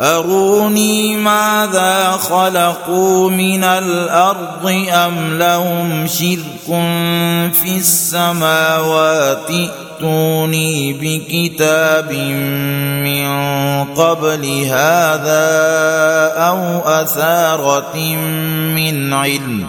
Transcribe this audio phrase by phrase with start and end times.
[0.00, 6.66] أروني ماذا خلقوا من الأرض أم لهم شرك
[7.62, 9.50] في السماوات؟
[9.98, 12.12] ائتوني بكتاب
[13.02, 13.28] من
[13.94, 15.46] قبل هذا
[16.36, 17.96] أو أثارة
[18.74, 19.68] من علم.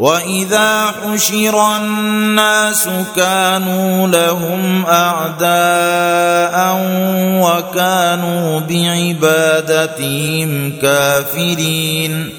[0.00, 6.56] واذا حشر الناس كانوا لهم اعداء
[7.44, 10.00] وكانوا بعبادتهم
[10.82, 12.30] كافرين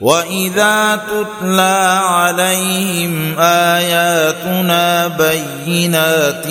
[0.00, 6.46] واذا تتلى عليهم اياتنا بينات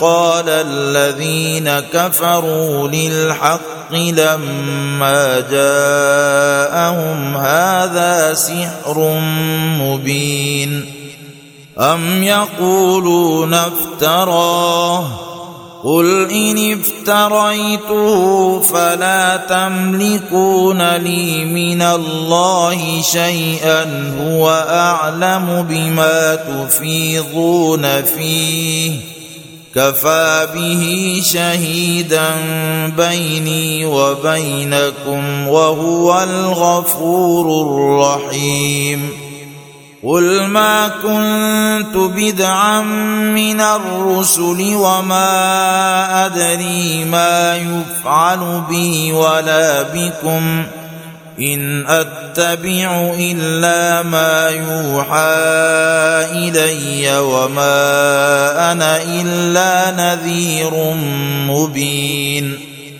[0.00, 9.20] قال الذين كفروا للحق لما جاءهم هذا سحر
[9.80, 10.84] مبين
[11.78, 15.26] أم يقولون افتراه
[15.84, 29.15] قل إن افتريته فلا تملكون لي من الله شيئا هو أعلم بما تفيضون فيه
[29.76, 32.30] كفى به شهيدا
[32.96, 39.10] بيني وبينكم وهو الغفور الرحيم.
[40.04, 42.80] قل ما كنت بدعا
[43.34, 50.66] من الرسل وما أدري ما يفعل بي ولا بكم.
[51.40, 55.36] إن أتبع إلا ما يوحى
[56.32, 60.70] إلي وما أنا إلا نذير
[61.48, 62.65] مبين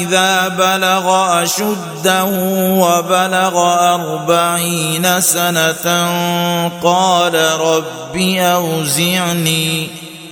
[0.00, 2.24] إذا بلغ أشده
[2.54, 3.54] وبلغ
[3.94, 5.86] أربعين سنة
[6.82, 10.05] قال رب أوزعني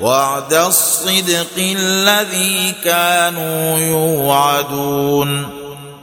[0.00, 5.59] وعد الصدق الذي كانوا يوعدون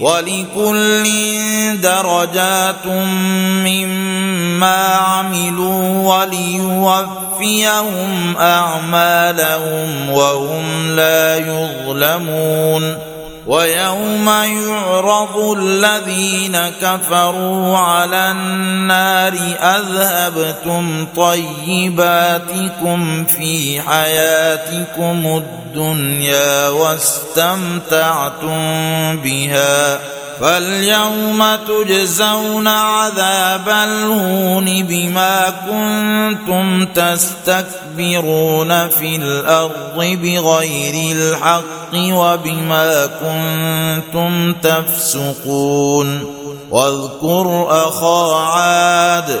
[0.00, 1.04] ولكل
[1.80, 2.86] درجات
[3.66, 7.10] مما عملوا وليوفيهم
[8.38, 13.09] أعمالهم وهم لا يظلمون
[13.46, 28.50] ويوم يعرض الذين كفروا على النار أذهبتم طيباتكم في حياتكم الدنيا واستمتعتم
[29.16, 29.98] بها
[30.40, 46.40] فاليوم تجزون عذاب الهون بما كنتم تستكبرون في الأرض بغير الحق وبما كنتم تفسقون
[46.70, 49.40] واذكر أخا عاد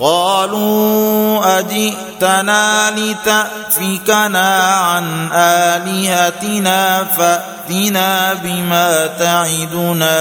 [0.00, 10.16] قالوا أجئتنا لتأفكنا عن آلهتنا فأتنا بما تعدنا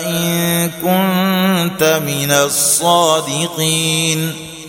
[0.00, 4.34] إن كنت من الصادقين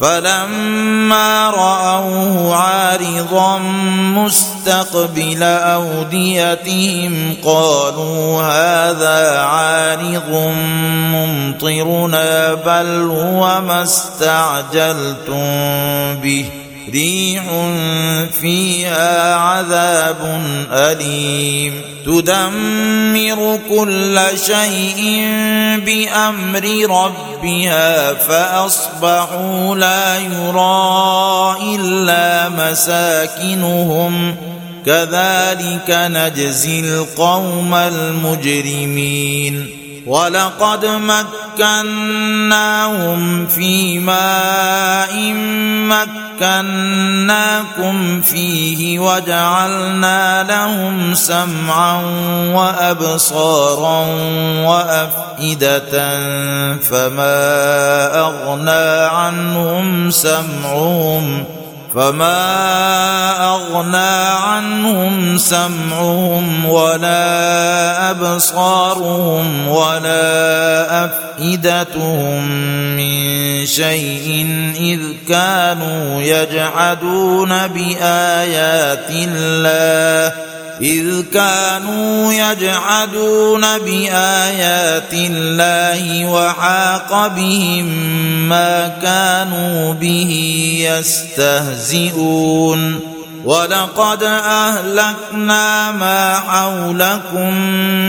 [0.00, 3.58] فلما رأوه عارضا
[4.14, 10.30] مستقبل أوديتهم قالوا هذا عارض
[11.12, 15.34] ممطرنا بل هو ما استعجلتم
[16.22, 16.67] به.
[16.92, 17.42] ريح
[18.40, 20.42] فيها عذاب
[20.72, 21.82] أليم.
[22.06, 25.22] تدمر كل شيء
[25.86, 34.36] بأمر ربها فأصبحوا لا يرى إلا مساكنهم.
[34.86, 39.77] كذلك نجزي القوم المجرمين.
[40.06, 40.86] ولقد
[41.58, 45.32] مكناهم في ماء
[46.40, 52.02] مكناكم فيه وجعلنا لهم سمعا
[52.54, 54.06] وأبصارا
[54.64, 55.90] وأفئدة
[56.78, 61.57] فما أغنى عنهم سمعهم
[61.94, 72.48] فما أغنى عنهم سمعهم ولا أبصارهم ولا أفئدتهم
[72.96, 74.46] من شيء
[74.80, 80.32] إذ كانوا يجحدون بآيات الله
[80.82, 87.84] إذ كانوا يجحدون بآيات الله وحاق بهم
[88.48, 90.32] ما كانوا به
[91.78, 93.00] يستهزئون.
[93.44, 97.54] ولقد أهلكنا ما حولكم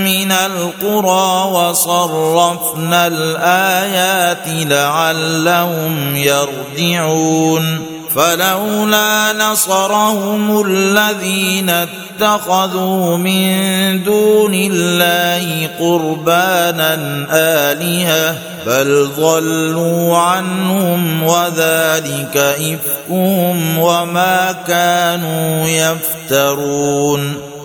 [0.03, 7.98] من القرى وصرفنا الآيات لعلهم يرجعون.
[8.15, 16.97] فلولا نصرهم الذين اتخذوا من دون الله قربانا
[17.31, 18.35] آلهة
[18.65, 27.48] بل ضلوا عنهم وذلك إفكهم وما كانوا يفترون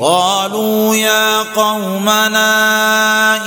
[0.00, 2.46] قالوا يا قومنا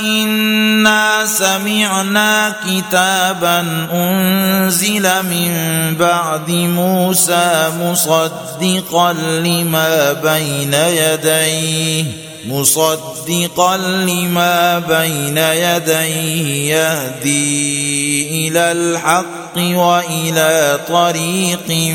[0.00, 3.60] إنا سمعنا كتابا
[3.92, 5.52] أنزل من
[5.96, 12.29] بعد موسى مصدقا لما بين يديه.
[12.48, 21.92] مصدقا لما بين يديه يهدي إلى الحق وإلى طريق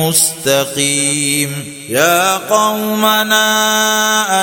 [0.00, 1.74] مستقيم.
[1.88, 3.46] يا قومنا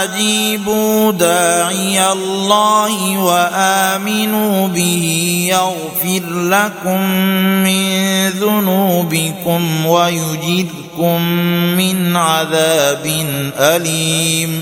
[0.03, 5.05] أجيبوا داعي الله وآمنوا به
[5.49, 7.01] يغفر لكم
[7.63, 11.21] من ذنوبكم ويجركم
[11.77, 13.25] من عذاب
[13.59, 14.61] أليم.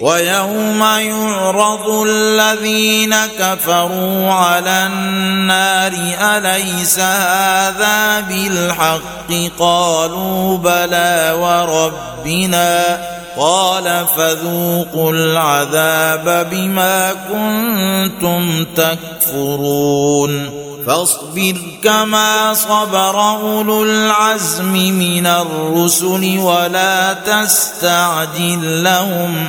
[0.00, 12.98] ويوم يعرض الذين كفروا على النار أليس هذا بالحق؟ قالوا بلى وربنا.
[13.38, 20.50] قال فذوقوا العذاب بما كنتم تكفرون.
[20.86, 29.48] فاصبر كما صبر أولو العزم من الرسل ولا تستعجل لهم.